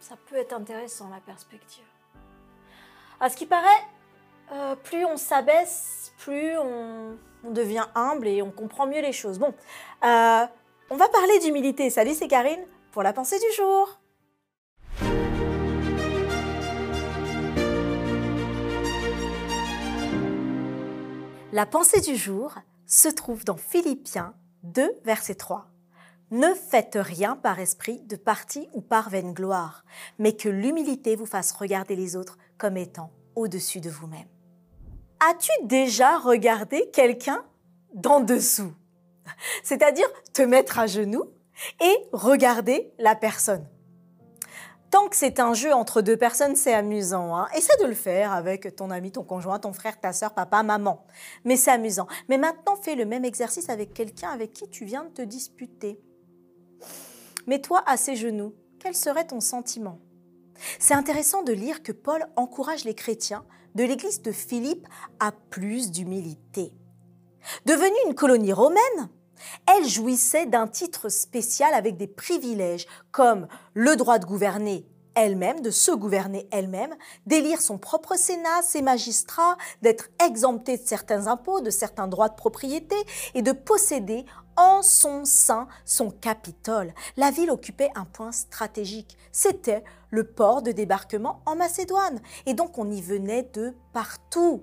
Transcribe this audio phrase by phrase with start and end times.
[0.00, 1.84] ça peut être intéressant la perspective.
[3.20, 3.84] À ce qui paraît,
[4.52, 9.38] euh, plus on s'abaisse, plus on, devient humble et on comprend mieux les choses.
[9.38, 9.54] Bon,
[10.04, 10.46] euh,
[10.90, 11.88] on va parler d'humilité.
[11.88, 14.00] Salut, c'est Karine pour la pensée du jour.
[21.52, 22.54] La pensée du jour
[22.86, 25.69] se trouve dans Philippiens 2, verset 3.
[26.30, 29.84] Ne faites rien par esprit de parti ou par vaine gloire,
[30.20, 34.28] mais que l'humilité vous fasse regarder les autres comme étant au-dessus de vous-même.
[35.18, 37.44] As-tu déjà regardé quelqu'un
[37.94, 38.72] d'en dessous?
[39.64, 41.24] C'est-à-dire te mettre à genoux
[41.80, 43.66] et regarder la personne.
[44.92, 47.36] Tant que c'est un jeu entre deux personnes, c'est amusant.
[47.36, 47.48] Hein.
[47.56, 51.04] Essaie de le faire avec ton ami, ton conjoint, ton frère, ta soeur, papa, maman.
[51.44, 52.06] Mais c'est amusant.
[52.28, 56.00] Mais maintenant, fais le même exercice avec quelqu'un avec qui tu viens de te disputer.
[57.50, 58.54] Mets-toi à ses genoux.
[58.78, 59.98] Quel serait ton sentiment?
[60.78, 64.86] C'est intéressant de lire que Paul encourage les chrétiens de l'église de Philippe
[65.18, 66.72] à plus d'humilité.
[67.66, 69.08] Devenue une colonie romaine,
[69.66, 75.70] elle jouissait d'un titre spécial avec des privilèges comme le droit de gouverner elle-même, de
[75.70, 76.94] se gouverner elle-même,
[77.26, 82.36] d'élire son propre sénat, ses magistrats, d'être exemptée de certains impôts, de certains droits de
[82.36, 82.94] propriété
[83.34, 84.24] et de posséder
[84.60, 86.92] en son sein son Capitole.
[87.16, 89.16] La ville occupait un point stratégique.
[89.32, 92.20] C'était le port de débarquement en Macédoine.
[92.44, 94.62] Et donc on y venait de partout.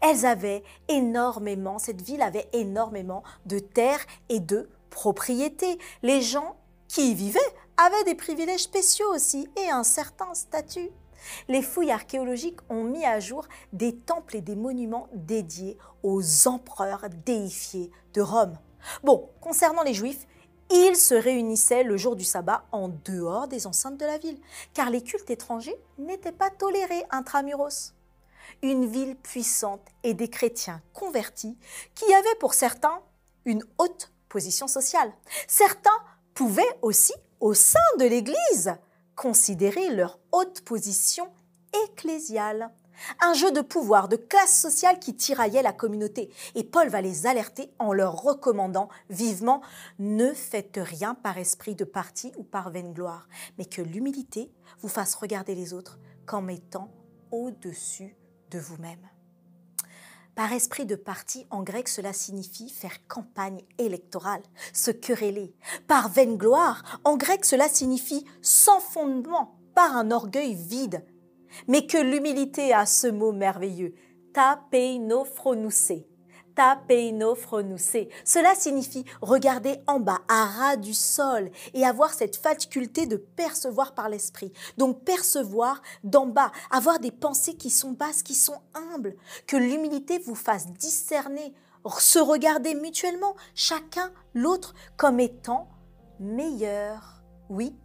[0.00, 5.78] Elles avaient énormément, cette ville avait énormément de terres et de propriétés.
[6.04, 6.54] Les gens
[6.86, 7.40] qui y vivaient
[7.76, 10.90] avaient des privilèges spéciaux aussi et un certain statut.
[11.48, 17.06] Les fouilles archéologiques ont mis à jour des temples et des monuments dédiés aux empereurs
[17.24, 18.56] déifiés de Rome.
[19.02, 20.26] Bon, concernant les Juifs,
[20.70, 24.38] ils se réunissaient le jour du sabbat en dehors des enceintes de la ville,
[24.72, 27.94] car les cultes étrangers n'étaient pas tolérés intramuros
[28.62, 31.56] une ville puissante et des chrétiens convertis
[31.94, 33.00] qui avaient pour certains
[33.44, 35.12] une haute position sociale.
[35.46, 35.98] Certains
[36.34, 38.74] pouvaient aussi, au sein de l'Église,
[39.16, 41.28] considérer leur haute position
[41.86, 42.70] ecclésiale.
[43.20, 46.30] Un jeu de pouvoir, de classe sociale qui tiraillait la communauté.
[46.54, 49.62] Et Paul va les alerter en leur recommandant vivement
[49.98, 54.88] Ne faites rien par esprit de parti ou par vaine gloire, mais que l'humilité vous
[54.88, 56.90] fasse regarder les autres comme étant
[57.32, 58.16] au-dessus
[58.58, 59.08] vous-même.
[60.34, 64.42] Par esprit de parti, en grec, cela signifie faire campagne électorale,
[64.72, 65.54] se quereller.
[65.86, 71.04] Par vaine gloire, en grec, cela signifie sans fondement, par un orgueil vide.
[71.68, 73.94] Mais que l'humilité a ce mot merveilleux,
[74.32, 76.08] tapeinophrenousé,
[78.24, 83.94] cela signifie regarder en bas, à ras du sol, et avoir cette faculté de percevoir
[83.94, 84.52] par l'esprit.
[84.78, 89.16] Donc percevoir d'en bas, avoir des pensées qui sont basses, qui sont humbles,
[89.46, 91.54] que l'humilité vous fasse discerner,
[91.98, 95.68] se regarder mutuellement, chacun l'autre, comme étant
[96.20, 97.22] meilleur.
[97.48, 97.76] Oui,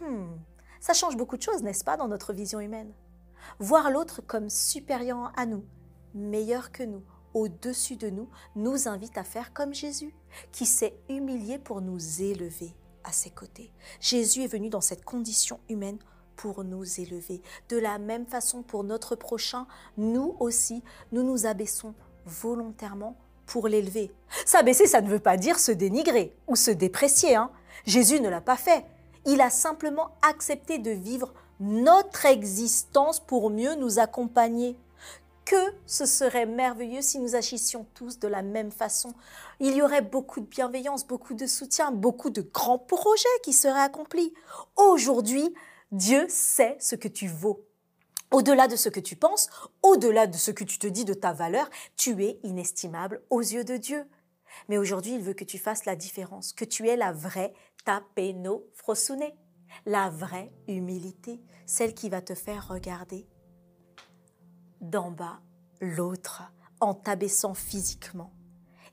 [0.00, 0.36] hmm.
[0.80, 2.92] Ça change beaucoup de choses, n'est-ce pas, dans notre vision humaine?
[3.58, 5.64] Voir l'autre comme supérieur à nous,
[6.14, 7.02] meilleur que nous,
[7.34, 10.14] au-dessus de nous nous invite à faire comme Jésus,
[10.52, 12.74] qui s'est humilié pour nous élever
[13.04, 13.72] à ses côtés.
[14.00, 15.98] Jésus est venu dans cette condition humaine
[16.36, 17.42] pour nous élever.
[17.68, 19.66] De la même façon, pour notre prochain,
[19.96, 21.94] nous aussi, nous nous abaissons
[22.26, 23.16] volontairement
[23.46, 24.12] pour l'élever.
[24.44, 27.34] S'abaisser, ça ne veut pas dire se dénigrer ou se déprécier.
[27.34, 27.50] Hein.
[27.86, 28.84] Jésus ne l'a pas fait.
[29.30, 34.74] Il a simplement accepté de vivre notre existence pour mieux nous accompagner
[35.44, 39.12] que ce serait merveilleux si nous agissions tous de la même façon.
[39.60, 43.82] Il y aurait beaucoup de bienveillance, beaucoup de soutien, beaucoup de grands projets qui seraient
[43.82, 44.32] accomplis.
[44.76, 45.54] Aujourd'hui,
[45.92, 47.66] Dieu sait ce que tu vaux.
[48.30, 49.50] Au-delà de ce que tu penses,
[49.82, 53.64] au-delà de ce que tu te dis de ta valeur, tu es inestimable aux yeux
[53.64, 54.06] de Dieu.
[54.68, 57.52] Mais aujourd'hui, il veut que tu fasses la différence, que tu aies la vraie
[57.84, 59.30] tapeno frosune,
[59.86, 63.28] la vraie humilité, celle qui va te faire regarder
[64.80, 65.40] d'en bas
[65.80, 66.42] l'autre
[66.80, 68.32] en t'abaissant physiquement.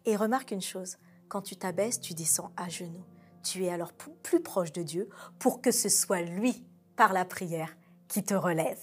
[0.06, 0.98] Et remarque une chose,
[1.28, 3.06] quand tu t'abaisses, tu descends à genoux.
[3.44, 5.10] Tu es alors plus proche de Dieu
[5.40, 6.66] pour que ce soit lui,
[6.96, 7.76] par la prière,
[8.08, 8.82] qui te relève.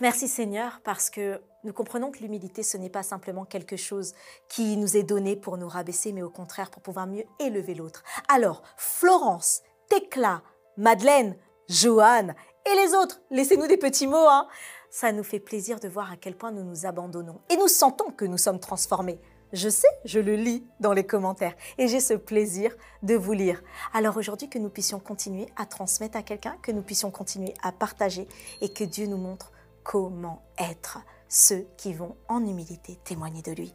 [0.00, 4.12] Merci Seigneur parce que nous comprenons que l'humilité, ce n'est pas simplement quelque chose
[4.48, 8.02] qui nous est donné pour nous rabaisser, mais au contraire pour pouvoir mieux élever l'autre.
[8.28, 10.42] Alors, Florence, Tecla,
[10.76, 11.36] Madeleine,
[11.68, 12.34] Joanne
[12.66, 14.28] et les autres, laissez-nous des petits mots.
[14.28, 14.48] Hein.
[14.90, 18.10] Ça nous fait plaisir de voir à quel point nous nous abandonnons et nous sentons
[18.10, 19.20] que nous sommes transformés.
[19.52, 22.74] Je sais, je le lis dans les commentaires et j'ai ce plaisir
[23.04, 23.62] de vous lire.
[23.92, 27.70] Alors aujourd'hui, que nous puissions continuer à transmettre à quelqu'un, que nous puissions continuer à
[27.70, 28.26] partager
[28.60, 29.52] et que Dieu nous montre
[29.84, 30.98] comment être
[31.28, 33.74] ceux qui vont en humilité témoigner de lui.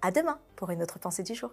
[0.00, 1.52] À demain pour une autre pensée du jour.